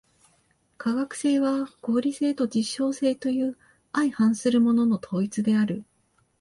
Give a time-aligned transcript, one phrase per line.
[0.79, 3.55] 科学性は合理性と実証性という
[3.93, 5.85] 相反するものの統一である。